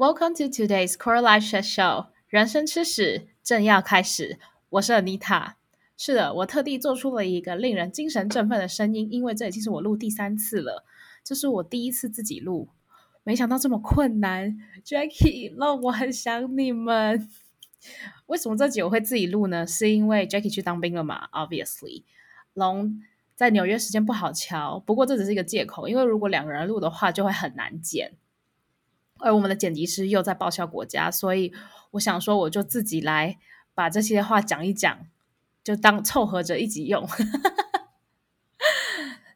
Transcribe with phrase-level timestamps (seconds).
[0.00, 2.06] Welcome to today's Core Life Show。
[2.26, 4.38] 人生吃屎正要开始，
[4.70, 5.56] 我是 Anita。
[5.94, 10.86] 是的，我特地做出了一个令人精神振奋的声音，因为这已经是我录第三次了。
[11.22, 12.70] 这是我第一次自己录，
[13.24, 14.56] 没想到这么困难。
[14.82, 17.28] Jackie，那我很想你们。
[18.24, 19.66] 为什么这集我会自己录呢？
[19.66, 22.04] 是因为 Jackie 去当兵了嘛？Obviously，
[22.54, 23.02] 龙
[23.36, 24.80] 在纽约时间不好乔。
[24.80, 28.14] 不过这只是一个借口，因为如果两个人录的话，就会很难剪。
[29.20, 31.52] 而我们的剪辑师又在报销国家，所以
[31.92, 33.38] 我想说，我就自己来
[33.74, 35.06] 把这些话讲一讲，
[35.62, 37.06] 就当凑合着一起用。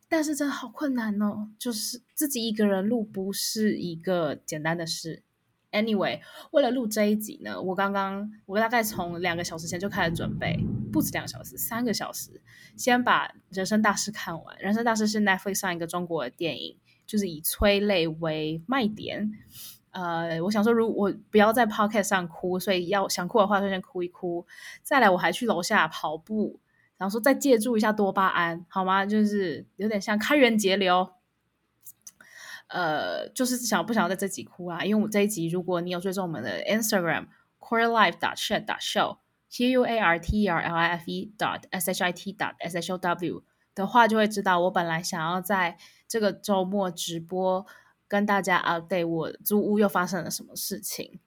[0.08, 5.22] 但是真的好困难哦，就是自己一个人录不是一个简单的事。
[5.72, 6.20] Anyway，
[6.52, 10.56] 为了录这一集呢，我刚刚我大概从两个小时前就开始准备，
[10.92, 12.40] 不止两个小时，三个小时，
[12.76, 14.56] 先把《人生大事》看完。
[14.60, 19.30] 《人生大事》是 Netflix 上一个中国的电影，就是以催泪为卖点。
[19.90, 24.44] 呃，我想说，如我不要在 Podcast 上哭，所以要想哭的话，就先哭一哭。
[24.82, 26.58] 再来，我还去楼下跑步，
[26.96, 29.06] 然后说再借助一下多巴胺，好吗？
[29.06, 31.10] 就是有点像开源节流。
[32.66, 34.84] 呃，就是想不想要在这集哭啊？
[34.84, 37.26] 因为我这一集，如果你有追踪我们的 Instagram
[37.60, 39.18] Core Life dot Chat dot Show
[39.50, 42.10] Q U A R T E R L I F E dot S H I
[42.10, 43.44] T dot S H O W
[43.74, 47.66] 的话，就会知道我本来想要在这个周末直播。
[48.06, 51.18] 跟大家 update 我租屋又发生了什么事情。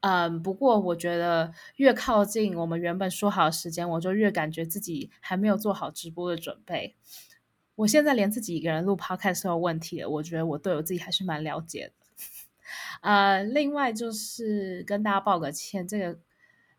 [0.00, 6.94] 嗯，不过我觉得越靠近我们原本说好的时间，我就越感觉自己还没有做好直播的准备。
[7.76, 11.92] 我现在连自己一个人录 podcast 都有问题了，我觉得我对我自己还是蛮了解的。
[13.00, 16.20] 呃，另外就是跟大家报个歉，这个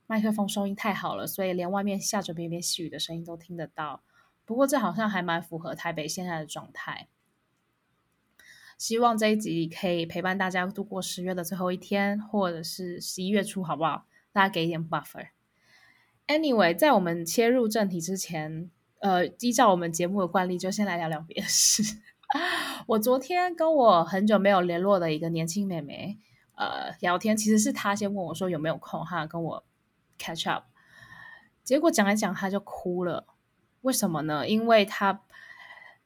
[0.05, 4.03] 麦克风收音太好了，所以连外面下着绵绵细雨的声音都听得到。
[4.49, 7.07] 不过这好像还蛮符合台北现在的状态。
[8.79, 14.07] 希望这一集可以陪伴大家度过十月的最后一天，或者是十一月初，好不好？
[14.31, 15.27] 大家给一点 buffer。
[16.25, 21.99] Anyway，在我们切入正题之前，呃，依照我们节目的惯例，就先来聊聊别的事。
[22.87, 26.17] 我昨天跟我很久没有联络的一个年轻妹妹，
[26.55, 29.63] 呃，聊天，其实是她先问我说有没有空哈，跟我
[30.17, 30.63] catch up。
[31.63, 33.27] 结果讲一讲，她就哭了。
[33.81, 34.47] 为什么呢？
[34.47, 35.21] 因为他。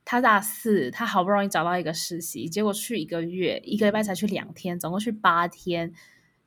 [0.06, 5.94] 他大四，他好不容易找到一个实习，结果去一个月，一个礼拜才去两天，总共去八天，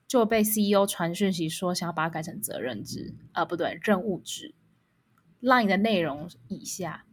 [0.06, 4.54] 就被 CEO 传讯息说想要把它改成责任制，啊、呃，不对，任务制。
[5.40, 7.06] Line 的内容以下：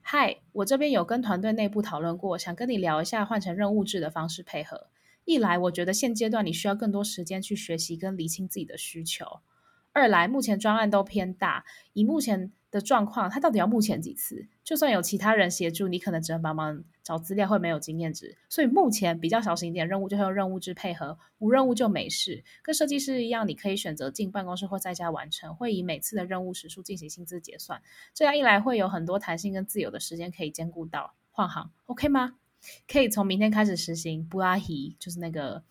[0.00, 4.88] 嗨，我这边有跟团队内部讨论过，想跟你聊一下换成任务制的方式配合。
[5.24, 9.42] 一来，我觉得现阶段你需要更多时间去学习跟厘清自己的需求；
[9.92, 12.50] 二来，目前专案都偏大，以目前。
[12.70, 14.46] 的状况，他到底要目前几次？
[14.62, 18.36] 就算有其他人协助，你可能只能帮忙找资料，会没有经验值。
[18.48, 22.44] 所以目前比较小心一点任务，就会用任务制配合；无任务就没事。
[22.62, 27.80] 跟设计师一样，你可以选择进办公室或在家完成，会以每次的任务时数进行薪资结算。
[28.12, 32.34] 这样一来，会有很多弹性跟自由的时间可以兼顾到换行，OK 吗？
[32.86, 35.62] 可以从明天开始实行布拉希，就是那个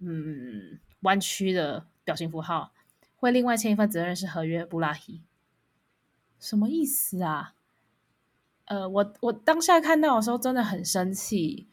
[0.00, 2.72] 嗯弯曲的表情符号，
[3.14, 5.22] 会另外签一份责任是合约布拉希。
[6.38, 7.54] 什么意思啊？
[8.66, 11.68] 呃，我我当下看到的时候真的很生气。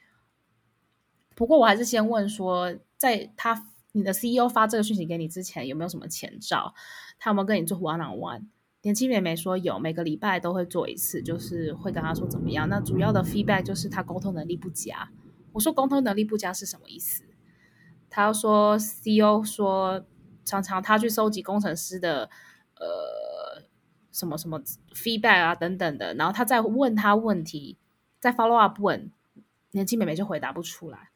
[1.35, 6.75] 不过我还是先问说，在他你的 CEO 发这个讯息给你之前，有没有什么前兆？
[7.17, 8.45] 他有没有跟你做 one on one？
[8.83, 12.69] 年轻妹妹说有，每个礼拜都会做一次，就是会跟他说怎么样。
[12.69, 15.09] 那主要的 feedback 就是他沟通能力不佳。
[15.51, 17.23] 我说沟通能力不佳是什么意思？
[18.09, 20.05] 他说 CEO 说
[20.45, 22.29] 常常他去收集工程师的
[22.75, 23.32] 呃。
[24.13, 24.61] 什么什么
[24.93, 27.77] feedback 啊等等的，然后他再问他问题，
[28.19, 29.11] 再 follow up 问，
[29.71, 31.09] 年轻妹妹就回答不出来。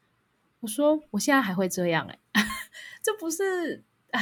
[0.60, 2.18] 我说我现在还会这样哎、
[3.00, 4.20] 这不是啊？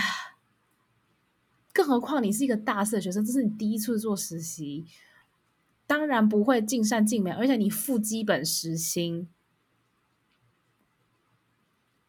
[1.72, 4.86] 更何况你是一个大四的学生，这是你第一次做实习，
[5.86, 9.28] 当然不会尽善尽美，而且你付基本时薪，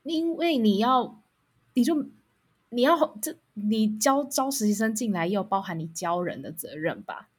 [0.04, 1.24] 因为你要
[1.74, 2.10] 你就。
[2.70, 7.30] 你要这，你教招实习生进来，又包含你教人的责任吧？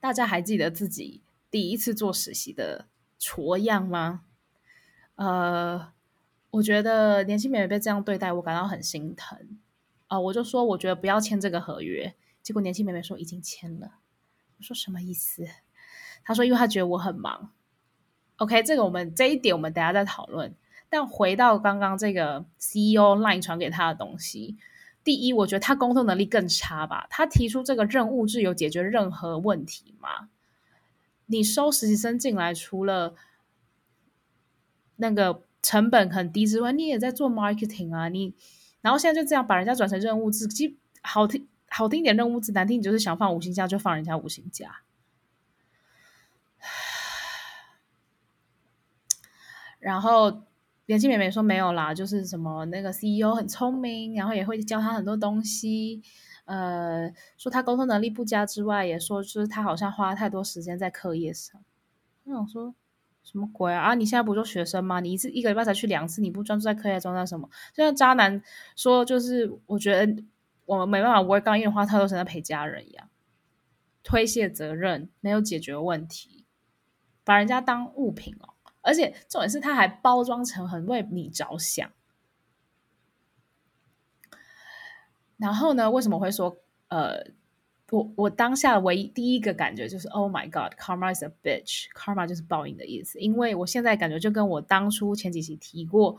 [0.00, 2.86] 大家还记得自己第一次做实习的
[3.18, 4.24] 挫样吗？
[5.14, 5.92] 呃，
[6.50, 9.58] 我觉得年轻妹妹被这样对待，我感到很心疼
[10.08, 12.14] 啊、我就说，我觉得不要签这个合约。
[12.42, 13.92] 结果年轻妹妹说已经签了。
[14.58, 15.46] 我说什么意思？
[16.24, 17.52] 她说，因为她觉得我很忙。
[18.36, 20.54] OK，这个我们这一点我们等下再讨论。
[20.92, 24.58] 但回到刚刚这个 CEO line 传给他的东西，
[25.02, 27.06] 第一，我觉得他沟通能力更差吧。
[27.08, 30.28] 他提出这个任务制有解决任何问题吗？
[31.24, 33.14] 你收实习生进来，除了
[34.96, 38.34] 那个成本很低之外，你也在做 marketing 啊，你
[38.82, 44.82] 然后现在就这样把人家转成任务制，其好听好听点任务制，难听你就是想放五星假就放人家五星假。
[49.80, 50.42] 然后
[50.86, 56.02] 年轻美眉说没有啦，就是什么那个 CEO 很聪明，然后也会教他很多东西。
[56.44, 57.08] 呃，
[57.38, 61.62] 说他沟通能力不佳之外，也说就是他好像花太多时间在课业上。
[62.24, 62.74] 我想说
[63.22, 63.80] 什么鬼啊？
[63.80, 64.98] 啊，你现在不做学生吗？
[64.98, 67.48] 你一次一个礼拜才去两次，你不专注在课业中，那什么？
[67.72, 68.42] 就像渣男
[68.74, 70.22] 说，就是我觉得
[70.66, 73.08] 我们没办法 work on，因为花太多时间在陪家人一样，
[74.02, 76.44] 推卸责任，没有解决问题，
[77.22, 78.51] 把人家当物品哦。
[78.82, 81.90] 而且重点是，他还包装成很为你着想。
[85.36, 86.56] 然后呢，为什么会说
[86.88, 87.24] 呃，
[87.90, 93.18] 我我当下唯一第一个感觉就是 Oh my God，Karma is a bitch，Karma 就是报应的意思。
[93.18, 96.18] 因为我现在感觉就跟我当初前几期提过，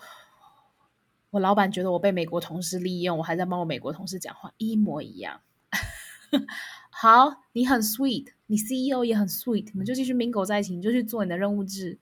[1.29, 5.41] 我老板觉得我被美国同事利用，我还在帮我美国同事讲话，一模一样。
[6.89, 11.97] 好，你很 sweet，你 CEO 也很 sweet，你们就继续 mingle 在一起，你就去做你的任务制。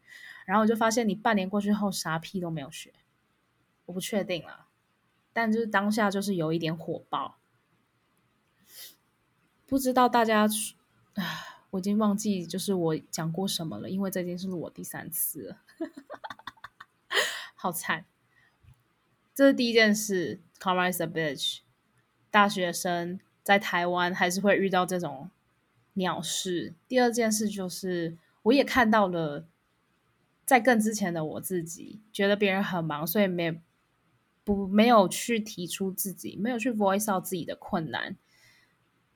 [0.51, 2.91] 然后我就发现，你半年过去后啥屁都没有学，
[3.85, 4.67] 我不确定了，
[5.31, 7.37] 但就是当下就是有一点火爆，
[9.65, 10.41] 不知道大家
[11.13, 11.23] 啊，
[11.69, 15.57] 我已经忘记就是我讲过什么了，因为这已经是我第三次了，
[17.55, 18.03] 好惨。
[19.33, 21.59] 这是第一件事，Karma is a bitch。
[22.29, 25.31] 大学生在台湾还是会遇到这种
[25.93, 26.73] 鸟事。
[26.89, 29.45] 第二件事就是，我也看到了。
[30.45, 33.61] 在更之前的我自己觉得别人很忙，所以没
[34.43, 38.17] 不没有去提出自己，没有去 voice out 自己的困难。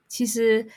[0.08, 0.68] 其实，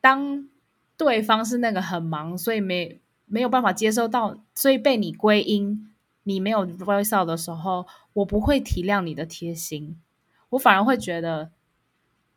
[0.00, 0.48] 当
[0.96, 5.92] 对方是那个很忙，所以没没有办法接受到，所以被你归因
[6.22, 10.00] 你没有 voice out 的时候，我不会体谅你的贴心，
[10.50, 11.50] 我反而会觉得，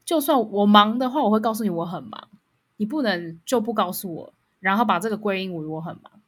[0.04, 2.30] 就算我忙的话，我会告诉你我很忙，
[2.78, 4.33] 你不能就不告诉我，
[4.65, 6.19] 然后把这个归因为我很忙。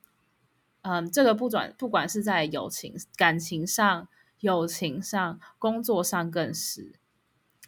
[0.84, 4.08] 嗯，这个不转，不管是在友情、感情上、
[4.42, 7.00] 友情上、工作上，更是。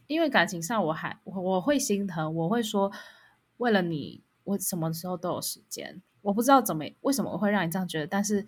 [0.06, 2.92] 因为感情上，我还我我会心疼，我会说，
[3.58, 6.04] 为了你，我什么时候都有时间。
[6.22, 8.46] 我不知道怎么为什么我会让你这样觉得，但是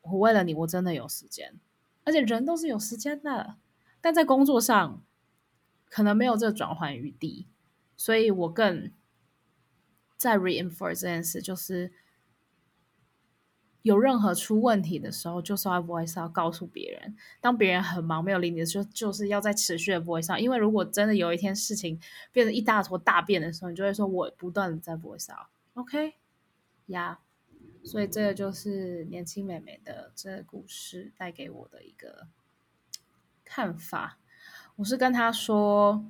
[0.00, 1.60] 我为了你，我真的有时间。
[2.04, 3.56] 而且人都是有时间的，
[4.00, 5.02] 但在工作上
[5.90, 7.46] 可能没有这个转换余地，
[7.98, 8.90] 所以我更
[10.24, 11.92] 在 reinforce 这件事，就是。
[13.82, 17.14] 有任何出问题的时候，就是要 voice 要告诉别人。
[17.38, 20.40] 当别人很忙没有理你的时候，就是要在持续的 voice out。
[20.40, 22.00] 因为如果真的有一天事情
[22.32, 25.48] 变成一大坨大便的时候，你就会说我不断的在 voice out。
[25.74, 26.14] OK，
[26.86, 27.20] 呀、
[27.84, 32.28] 所以这个就是年轻美眉的这个故事带给我的一个
[33.44, 34.16] 看法。
[34.76, 36.02] 我是跟她说，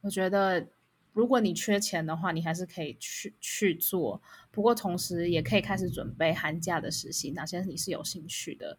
[0.00, 0.66] 我觉得。
[1.12, 4.22] 如果你缺钱的话，你还是可以去去做。
[4.50, 8.78] 不过同时也可以开始准备寒假的实习，哪些你是有兴趣的？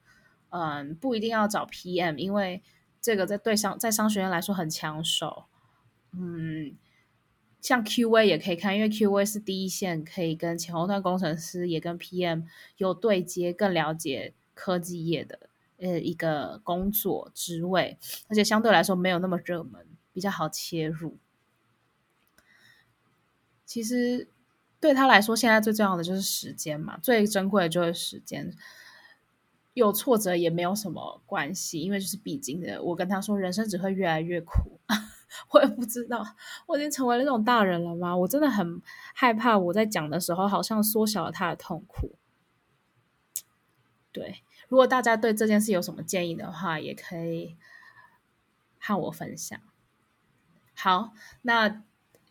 [0.50, 2.62] 嗯，不一定要找 PM，因为
[3.02, 5.46] 这个在对商在商学院来说很抢手。
[6.12, 6.76] 嗯，
[7.60, 12.44] 像 QA 也可以看，因为 QA 是第一线，可以跟前后端工程师也跟 PM
[12.78, 17.98] 有对接，更了解科技业的呃一个工作职位，
[18.28, 21.18] 而且相对来说没有那么热门，比较好切入。
[23.66, 24.28] 其实
[24.80, 28.54] 对他来说，现在最重要的就是时间嘛，最珍贵的就是时间。
[29.74, 32.80] 有挫折也没有什么关系，因为就是必经的。
[32.84, 34.80] 我跟他说，人生只会越来越苦。
[35.50, 36.24] 我也不知道，
[36.68, 38.16] 我已经成为了那种大人了吗？
[38.16, 38.80] 我真的很
[39.16, 42.12] 害怕，我在讲的时候好像缩小了他的痛苦。
[44.12, 47.58] 对，如果大家对这件事有什么建议的话，也可以
[48.78, 49.60] 和我分享。
[50.76, 51.82] 好，那。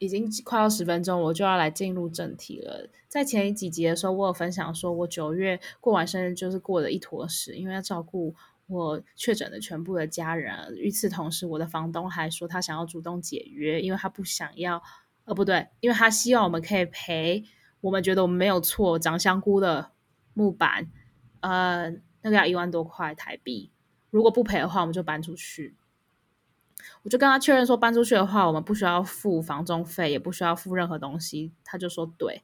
[0.02, 2.88] 已经快要十分钟，我就要来进入正题了。
[3.06, 8.34] 在前几集的时候，我有分享说，我九月过完生日就是过了一坨屎，因为要照顾
[8.66, 10.74] 我确诊的全部的家人。
[10.74, 14.82] 与此同时，我的房东还说他想要主动解约，因为他不想要，
[15.24, 17.44] 呃，不对，因为他希望我们可以赔
[17.80, 19.92] 我们觉得我们没有错长香菇的
[20.34, 20.90] 木板，
[21.42, 23.70] 呃，那个要一万多块台币，
[24.10, 25.76] 如果不赔的话，我们就搬出去。
[27.02, 31.52] 我就跟他确认说，搬出去的话，我们不需要付房中费，也不需要付任何东西。
[31.64, 32.42] 他就说对。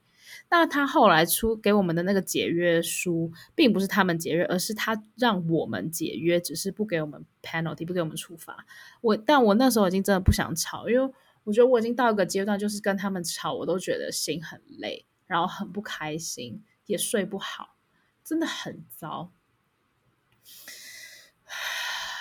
[0.51, 8.67] 那他后来出给我们的那个解约书，并不是他们解约，而是他让我们解约，只是不给我们 penalty，不给我们处罚。
[9.01, 17.77] 我，但我那时候已经真的不想吵，因为我觉得我已经到一个阶段，就是跟他们吵，我都觉得心很累，然后很不开心，也睡不好，
[18.23, 19.33] 真的很糟。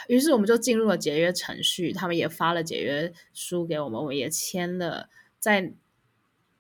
[0.08, 5.10] 于是我们就进入了解约程序，他们也发了解约书给我们，我们也签了。
[5.40, 5.74] 在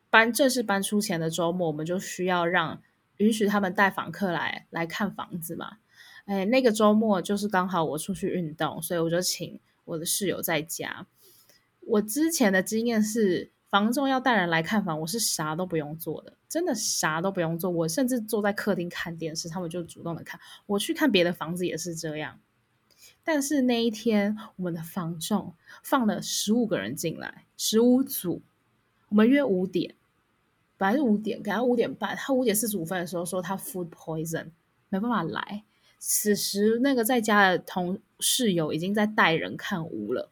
[0.10, 2.82] 搬正式搬出前的周末，我们就需要让
[3.18, 5.78] 允许他们带访客来来看房子嘛。
[6.26, 11.08] 哎，那个周末就是刚好我出去运动，所以我就请我的室友在家。
[11.82, 17.72] 我之前的经验是，房仲要带人来看房，我是啥都不用做的，真的啥都不用做。
[17.72, 20.40] 我甚至坐在客厅看电视，他们就主动的看。
[20.66, 22.40] 我去看别的房子也是这样。
[23.30, 25.54] 但是那一天，我们的房仲
[25.84, 28.42] 放了十五个人进来，十五组。
[29.10, 29.96] 我们约五点，
[30.78, 32.16] 本来是五点，赶到五点半。
[32.16, 34.46] 他五点四十五分的时候说他 food poison，
[34.88, 35.66] 没办法来。
[36.00, 40.30] 此时，那个在家的同室友已经在带人看屋了。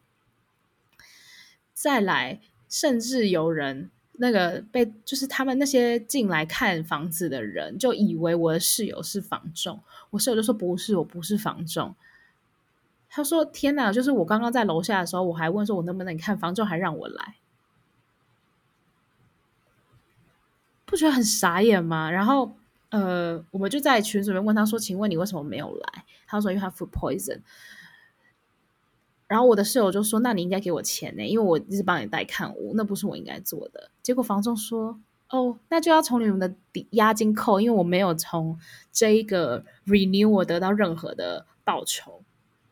[1.74, 9.78] 再来，甚至有人那个被，就是他们那些进来看房子的人，就以为我的室友是房仲。
[10.08, 11.94] 我室友就说不是，我不是房仲。
[13.16, 17.36] 他说：“天哪，就是我刚刚在楼下的时候，我还问说我能不能看房仲，还让我来，
[20.84, 22.52] 不觉得很傻眼吗？”然后。
[22.90, 27.40] 呃，我们就在群里面问他说：“请问你为什么没有来？”他说：“因为他 food poison。”
[29.26, 38.56] 然后我的室友就说：“那你应该给我钱呢，因为我一直帮你带看屋，那不是我应该做的。”结果房仲说：“哦，那就要从你们的抵押金扣，因为我没有从
[38.92, 42.22] 这一个 renew 我得到任何的报酬。”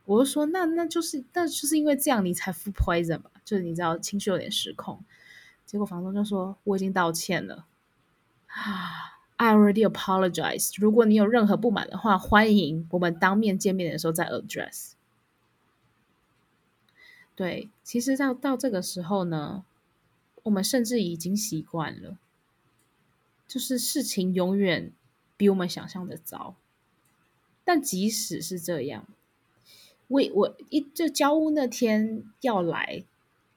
[0.05, 5.03] 我就说：“那那就是那就是因为这样你才服 poison 嘛，就是你知道情绪有点失控。”
[5.65, 7.67] 结果房东就说：“我已经道歉了。”。
[9.37, 10.73] I already apologize。
[10.79, 14.93] 如果你有任何不满的话，欢迎我们当面见面的时候再 address。
[17.35, 19.65] 对，其实到到这个时候呢，
[20.45, 22.17] 我们甚至已经习惯了，
[23.49, 24.93] 就是事情永远
[25.37, 26.55] 比我们想象的糟。
[27.65, 29.09] 但即使是这样，
[30.15, 33.05] 我我一就交屋那天要来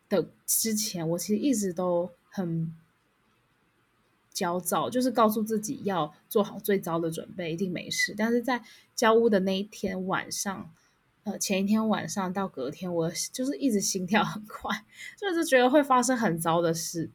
[0.09, 2.73] 的之前，我其实一直都很。
[4.33, 8.13] 焦躁，就是告诉自己要做好最糟的准备，一定没事。
[8.15, 8.61] 但是在
[8.95, 10.71] 交屋的那一天晚上，
[11.23, 14.85] 呃，前一天晚上到隔天，我就是一直心跳很快，
[15.19, 17.09] 就是觉得会发生很糟的事。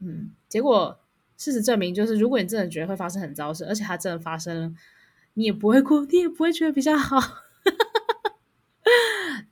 [0.00, 1.00] 嗯，结果
[1.38, 4.74] 事实证明，就是如果你真的觉得会发生很糟的事，而且它真的发生了，
[5.32, 7.18] 你也不会哭，你也不会觉得比较好。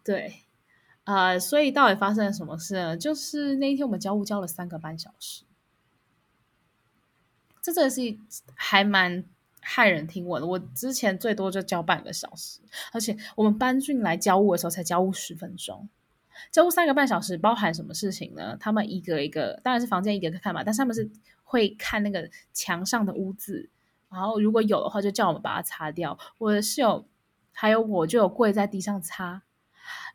[0.07, 0.45] 对，
[1.03, 2.97] 呃，所以到底发生了什么事呢？
[2.97, 5.45] 就是那一天我们交物交了三个半小时。
[7.61, 8.01] 这真的是
[8.55, 9.25] 还蛮
[9.61, 10.47] 骇人听闻的。
[10.47, 12.61] 我之前最多就交半个小时，
[12.93, 15.89] 而且我们搬进来交屋的时候才交物十分钟，
[16.53, 18.57] 交屋三个半小时包含什么事情呢？
[18.61, 21.11] 他们一个一个，当然是房间一个一个看嘛，但是他们是
[21.43, 23.69] 会看那个墙上的污渍，
[24.09, 26.17] 然后如果有的话就叫我们把它擦掉。
[26.39, 27.09] 我的室友
[27.53, 29.43] 还有我就有跪在地上擦，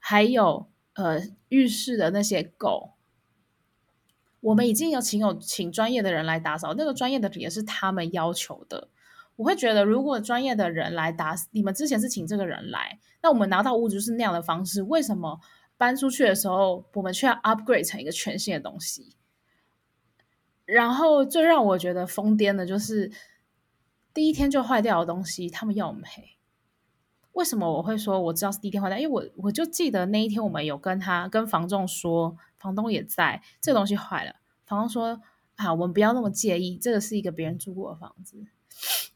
[0.04, 2.96] 还有呃浴室的那些狗。
[4.42, 8.90] 我们已经有请有请专业的人来打扫，那个专业的也是他们要求的。
[9.36, 15.40] 我会觉得，如果专业的人来打，你们之前是请这个人来，那我们拿到屋子是那样的方式，为什么
[15.78, 19.16] 搬出去的时候我们却要 upgrade 成一个全新的东西？
[20.66, 23.12] 然后最让我觉得疯癫的就是
[24.14, 26.38] 第一天就坏掉的东西，他们要我们赔。
[27.34, 28.98] 为什么我会说我知道是第一天坏掉？
[28.98, 32.38] 因为我我就记得那一天我们有跟他跟房仲说。
[32.62, 34.36] 房东也在，这个东西坏了。
[34.68, 35.20] 房东说
[35.58, 38.38] ：“啊，我们不要那么介意，这个是一个别人住过的房子。”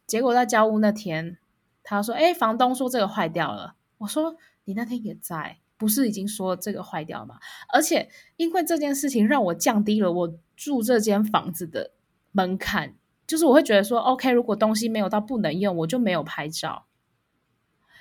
[0.08, 1.38] 结果在交屋那天，
[1.84, 7.38] 他说：“哎，房东说这个坏掉了。”我说：“你那天也在，不是已经说这个坏掉吗？”
[7.72, 11.92] 而且因为这件事情，让我降低了我住这间房子的
[12.32, 12.96] 门槛，
[13.28, 16.88] 就是我会觉得说：“OK，如果东西没有到不能用，我就没有拍照。”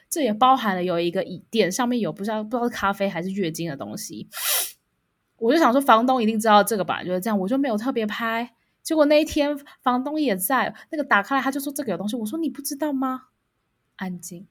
[0.09, 4.29] 这也包含了有一个椅垫，上面有不知道不知道是咖啡还是月经的东西。
[5.37, 8.55] 我就想说，房东一定知道这个吧，就是这样，我就没有特别拍。
[8.83, 12.17] 结果那一天，房东也在，那个打开来，他就说这个有东西。
[12.17, 13.29] 我说你不知道吗？
[13.97, 14.47] 安静。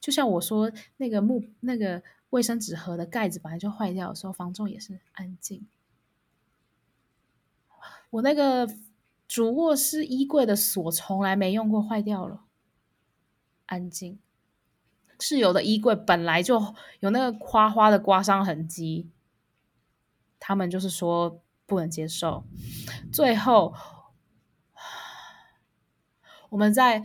[0.00, 5.66] 就像我说那个木那个卫生纸盒的盖子本来就坏掉的时候，房东也是安静。
[8.10, 8.68] 我那个
[9.26, 12.44] 主卧室衣柜的锁从来没用过，坏掉了。
[13.66, 14.18] 安静。
[15.20, 19.10] 室友的衣柜本来就有那个花花的刮伤痕迹。
[20.40, 22.44] 他们就是说不能接受，
[23.12, 23.74] 最后
[26.48, 27.04] 我们在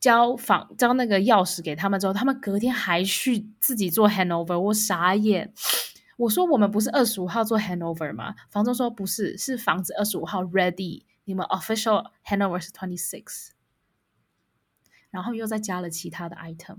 [0.00, 5.54] 交房交那个钥匙给他们之后，他们隔天还去自己做 handover，我傻眼。
[6.16, 8.34] 我说我们不是二十五号做 handover 吗？
[8.50, 13.53] 房东说不是，是房子二十五号 ready，你们 official handover 是 twenty six。
[15.14, 16.78] 然后又再加了其他的 item，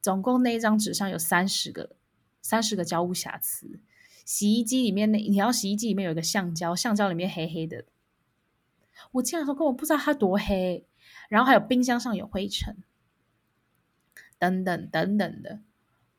[0.00, 1.96] 总共那一张纸上有三十个
[2.40, 3.78] 三十个交互瑕疵。
[4.24, 7.84] 洗衣机里面那你要洗衣机里面有一个橡胶，橡胶里面黑黑的，
[9.12, 10.86] 我进来的时候根本不知道它多黑。
[11.28, 12.82] 然后还有冰箱上有灰尘，
[14.38, 15.60] 等等等等的。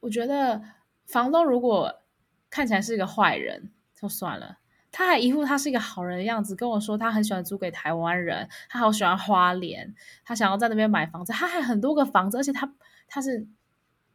[0.02, 0.62] 我觉得
[1.08, 2.04] 房东如果
[2.52, 4.60] 看起来是一个坏人就算了，
[4.98, 12.74] 他还一副他是一个好人的样子，跟我说他很喜欢租给台湾人，他好喜欢花莲，他想要在那边买房子，他还很多个房子，而且他
[13.06, 13.46] 他是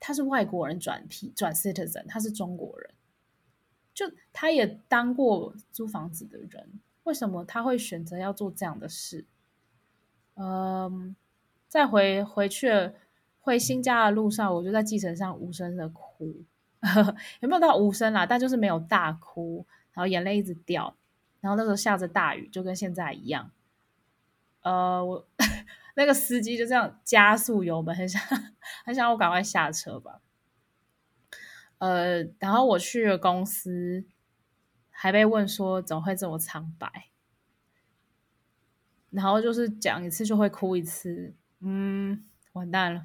[0.00, 2.90] 他是外国人转批转 citizen，他是中国人。
[3.92, 9.26] 就他也当过租房子的人，为什么他会选择要做这样的事？
[10.36, 11.14] 嗯，
[11.68, 12.92] 在回回去
[13.40, 16.34] 回新家的路上，我就在计程上无声的哭，
[17.40, 18.24] 有没有到无声啦？
[18.24, 19.66] 但就是没有大哭，
[20.00, 20.96] 然后眼泪一直掉，
[21.42, 23.50] 然后那时候下着大雨，就跟现在一样。
[24.62, 25.28] 呃，我
[25.94, 28.22] 那个司机就这样加速油门，很想
[28.86, 30.22] 很想我赶快下车吧。
[31.76, 34.06] 呃，然后我去了公司，
[34.88, 37.10] 还被问说怎么会这么苍白，
[39.10, 43.04] 然后就是讲一次就会哭一次，嗯，完蛋了。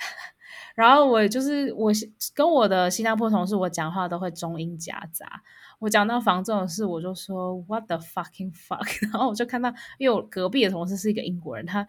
[0.76, 1.90] 然后我就是我
[2.34, 5.42] 跟我的新加坡同事，我讲话都会中英夹杂。
[5.78, 11.86] 我讲到房仲的事，我就说 What the fucking fuck， 然后我就看到，因为我隔壁的同事是一个英国人，他。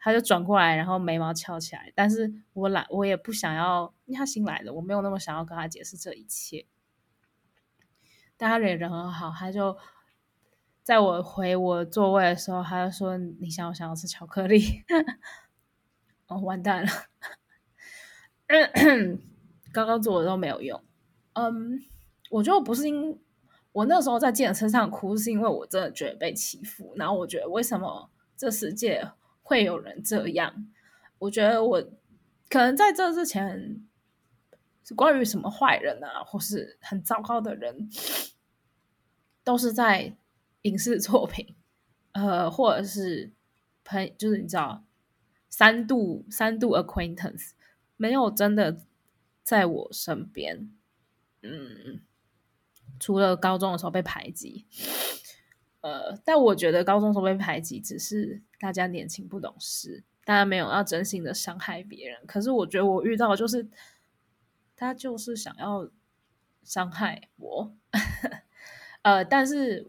[0.00, 1.92] 他就转过来，然后眉毛翘起来。
[1.92, 6.66] 但是我懒，我也不想要，因为他新来的，我没有那么想要跟他解释这一切。
[8.36, 9.76] 但他人人很好，他就
[10.84, 14.84] 在我回我座位的时候，他就说：“你想不想要吃巧克力？”
[16.28, 16.92] 哦，完蛋了！
[19.72, 20.80] 刚刚做的都没有用。
[21.32, 21.82] 嗯，
[22.30, 23.20] 我觉得不是因
[23.78, 26.92] 我那时候在健身上哭，是因为我真的觉得被欺负。
[26.96, 29.08] 然后我觉得为什么这世界？
[29.40, 30.66] 会有人这样，
[31.18, 31.80] 我觉得我
[32.50, 33.82] 可能在这之前
[34.84, 37.88] 是关于什么坏人啊，或是很糟糕的人，
[39.42, 40.14] 都是在
[40.62, 41.54] 影视作品，
[42.12, 43.32] 呃，或者是
[43.84, 44.84] 朋，就是你知道，
[45.48, 47.52] 三度三度 acquaintance，
[47.96, 48.76] 没有真的
[49.42, 50.70] 在我身边，
[51.40, 52.02] 嗯，
[52.98, 54.66] 除了高中的时候被排挤。
[55.80, 62.18] 呃，但我觉得高中时候被排挤，只是大家年轻不懂事，大家没有要真心的伤害别人。
[62.26, 63.68] 可是我觉得我遇到就是，
[64.74, 65.88] 他就是想要
[66.64, 67.72] 伤害我。
[69.02, 69.88] 呃，但是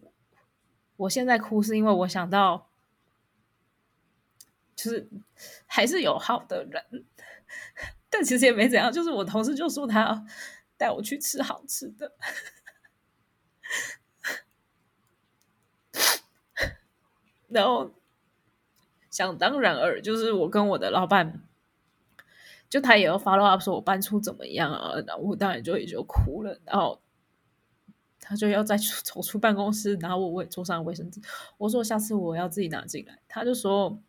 [0.95, 2.69] 我现在哭是因为我想到，
[4.75, 5.09] 就是
[5.65, 7.05] 还是有好的人，
[8.11, 8.91] 但其实也没怎样。
[8.91, 10.25] 就是我同事就说他要
[10.77, 12.15] 带我去吃好吃的。
[17.49, 17.91] 然后
[19.09, 21.41] 想当然尔，就是我跟我的老板，
[22.69, 24.93] 就他也要 follow up 说我搬出怎么样啊？
[25.07, 26.59] 然后我当然就也就哭了。
[26.63, 27.01] 然后
[28.19, 31.19] 他就要再走出办公室，然后我我也桌上卫生纸，
[31.57, 33.19] 我说下次我要自己拿进来。
[33.27, 33.99] 他就说，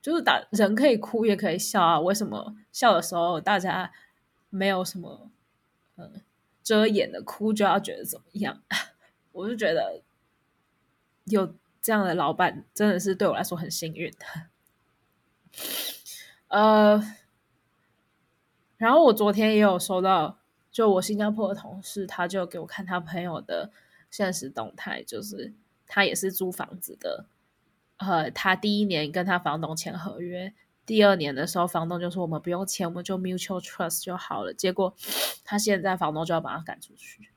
[0.00, 3.90] 就是打人可以哭也可以笑啊，为什么笑的时候大家
[4.50, 5.28] 没有什么
[5.96, 6.22] 嗯
[6.62, 8.62] 遮掩的哭就要觉得怎么样？
[9.32, 10.00] 我就觉得
[11.24, 11.52] 有。
[11.84, 14.24] 这样的老板真的是对我来说很幸运的，
[16.48, 17.14] 呃，
[18.78, 20.38] 然后我昨天也有收到，
[20.72, 23.70] 就我新加坡的同事，他就给我看他朋友的
[24.10, 25.52] 现实动态，就是
[25.86, 27.26] 他也是租房子的，
[27.98, 30.54] 呃，他第一年跟他房东签合约，
[30.86, 34.94] 第二年的时候房东就说我们不用签，我们就 mutual trust 就好了，结果
[35.44, 37.28] 他现在房东就要把他赶出去，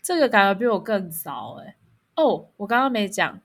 [0.00, 1.76] 这个感觉比我更糟哎。
[2.16, 3.40] 哦我刚刚没讲，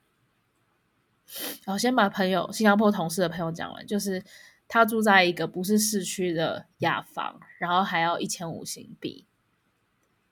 [1.64, 3.86] 然后先把朋友新加坡同事的朋友讲完。
[3.86, 4.22] 就是
[4.68, 9.26] 他住在一个不是市区的雅房，然后还要一千五新币，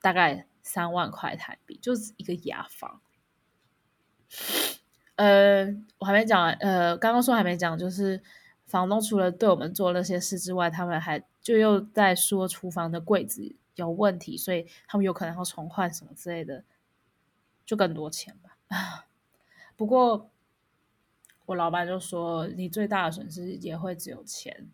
[0.01, 3.01] 大概三万块台币，就是一个雅房。
[5.15, 5.65] 呃，
[5.97, 8.21] 我还没讲完，呃，刚刚说还没讲，就是
[8.65, 16.63] 房东除了对我们做那些事之外，他们还就又在说厨房的柜子有问题，所以他们有可能要重换什么之类的。
[17.69, 18.57] 就更多钱吧，
[19.77, 20.31] 不过
[21.45, 24.71] 我老板就说，你最大的损失也会只有钱。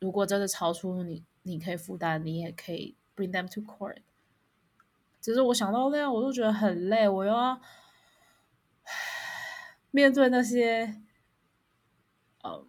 [0.00, 3.98] 如果真的超出你你可以负担，你也可以 bring them to court。
[5.20, 7.60] 只是我想到那样，我都觉得很累，我又要
[9.92, 11.00] 面对那些，
[12.42, 12.66] 嗯。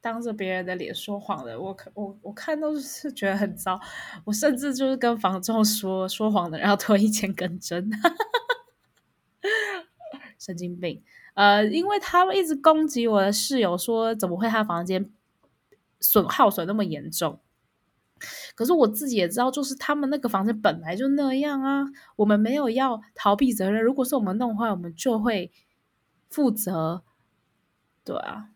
[0.00, 3.78] 当着别人的脸说谎的，我可我我看都是觉得很糟。
[4.24, 7.90] 我甚至就是跟房仲说说谎的，然后推一千根针，
[10.38, 11.02] 神经病。
[11.34, 15.10] 呃，因为他们一直攻击我的室友，说怎么会他房间
[16.00, 17.40] 损耗损那么严重？
[18.56, 21.84] 可是我自己也知道，就是他们那个房子本来就那样啊。
[22.16, 25.52] 我们没有要逃避责任，如果是我们弄坏，我们就会
[26.28, 27.04] 负责。
[28.04, 28.48] 对啊，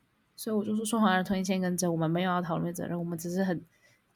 [0.42, 3.64] 所以我就说，双黄人吞一千根针，我们没有要讨论责任，我们只是很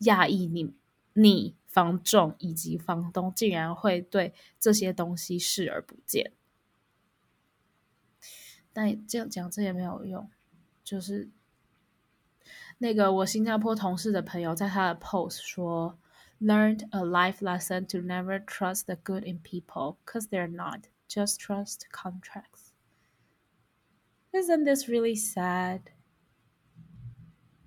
[0.01, 0.75] 讶异你
[1.13, 6.33] 你房仲以及房东竟然会对这些东西视而不见。
[8.73, 10.29] 但这样讲这也没有用，
[10.83, 11.31] 就是
[12.79, 15.97] 那个我新加坡同事的朋友在他的 post 说
[16.41, 21.83] ，learned a life lesson to never trust the good in people, cause they're not, just trust
[21.93, 22.73] contracts.
[24.33, 25.83] Isn't this really sad?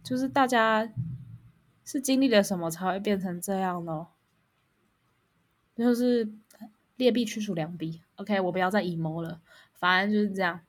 [0.10, 0.91] 就是大家
[1.86, 4.08] 是经历了什么才会变成这样呢？
[5.76, 6.28] 就是
[6.95, 8.02] 劣币驱逐良币。
[8.15, 9.39] OK，我不要再 emo 了，
[9.76, 10.62] 反正就是这样。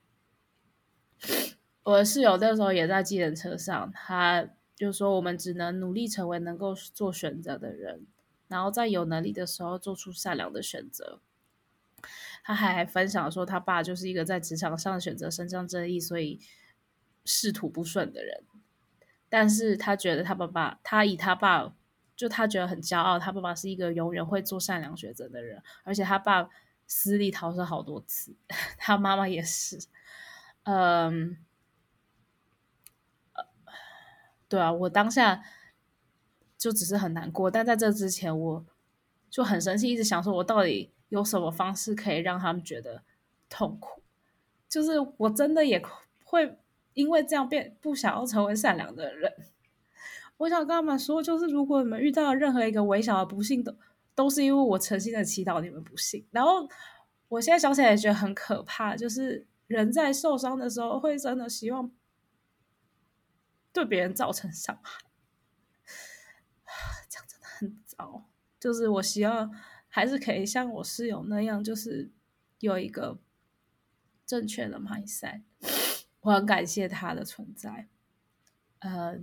[1.85, 8.07] 我的室友那时候也在计程车上，他就说：“我们只能努力成为能够做选择的人，
[8.47, 11.23] 然后在有能力的时候做出善良的选择。”
[12.45, 16.39] 他还分享说，他爸就是一个在职场上选择伸张正义，所以
[17.25, 18.45] 仕途不顺的人。
[19.31, 21.73] 但是他觉得他爸爸，他以他爸，
[22.15, 26.51] 就他觉得很骄傲，他爸爸是一个永远会做善良选择的人，而且他爸
[26.87, 28.37] 死里逃生好多次，
[28.77, 29.79] 他妈妈也是。
[30.65, 31.39] 嗯，
[34.49, 35.43] 对啊，我当下
[36.59, 38.67] 就只是很难过，但在这之前，我
[39.31, 43.03] 就很生气，一直想说，我到底有什么方式可以让他们觉得
[43.49, 44.03] 痛苦？
[44.69, 45.83] 就是我真的也
[46.25, 46.59] 会
[47.01, 49.33] 因为这样变不想要成为善良的人。
[50.37, 53.75] 我想跟他们说，就是如果你们遇到任何一个微小的不幸，都
[54.15, 56.27] 都是因为我诚心的祈祷你们不幸。
[56.31, 56.69] 然后
[57.29, 59.47] 我现在想起来也觉得很可怕，就是。
[59.71, 61.93] 人在受伤的时候，会真的希望
[63.73, 64.99] 对别人造成伤害，
[67.09, 68.25] 这样真的很糟。
[68.59, 69.49] 就是我希望
[69.87, 72.11] 还是可以像我室友那样，就是
[72.59, 73.21] 有一个
[74.27, 75.43] 正确的 mindset。
[76.21, 77.89] 我很感谢他的存在。
[78.81, 79.19] 呃，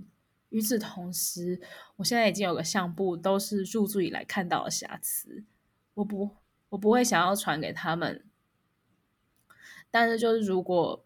[0.49, 1.61] 与此同时，
[1.97, 5.43] 我现在已经有个相簿，都是入住以来看到的瑕疵。
[5.95, 6.29] 我不，
[6.69, 8.25] 我不会想要传给他们。
[9.89, 11.05] 但是，就是如果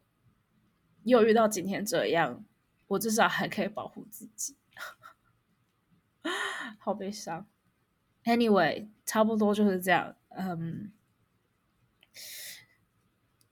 [1.04, 2.44] 又遇到今天这样，
[2.88, 4.58] 我至少还可以保护自己。
[6.78, 7.48] 好悲伤。
[8.24, 10.16] Anyway，差不多就是这样。
[10.30, 10.92] 嗯，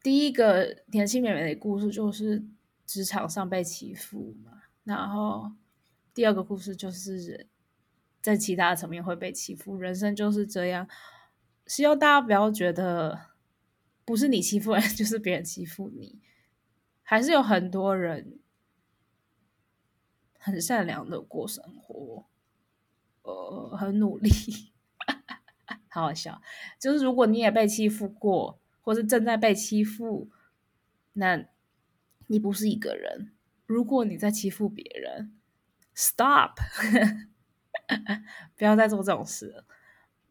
[0.09, 2.43] 第一个年轻妹妹的故事就是
[2.83, 5.51] 职场上被欺负嘛，然后
[6.15, 7.47] 第二个故事就是人
[8.19, 9.77] 在其他层面会被欺负。
[9.77, 10.89] 人生就是这样，
[11.67, 13.27] 希望大家不要觉得。
[14.03, 16.19] 不是你欺负人， 就是别人欺负你。
[17.03, 18.39] 还是有很多人
[20.39, 22.25] 很善良的过生活，
[23.21, 24.31] 呃，很努力，
[25.87, 26.41] 好好笑。
[26.79, 30.31] 就是如果你也被欺负过，或是正在被欺负，
[31.13, 31.45] 那
[32.25, 33.33] 你不是一个人。
[33.67, 35.37] 如果你在欺负别人
[35.93, 36.57] ，Stop，
[38.57, 39.65] 不要再做这种事了。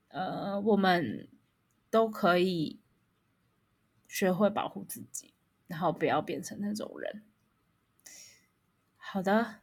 [0.08, 1.28] 呃，我们
[1.88, 2.80] 都可以。
[4.08, 5.34] 学会保护自己，
[5.66, 7.22] 然后不要变成那种人。
[8.96, 9.56] 好的，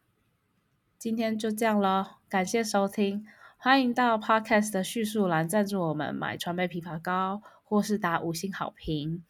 [1.00, 3.26] 今天就这样了，感谢收听，
[3.58, 9.26] 欢迎到 Podcast 的叙述栏赞助我们买川贝枇杷膏，或是打五星好评。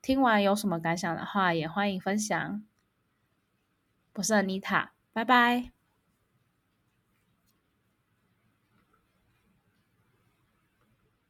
[0.00, 2.62] 听完有什么感想的话，也欢迎分享。
[4.14, 5.79] 我是 Anita，拜拜。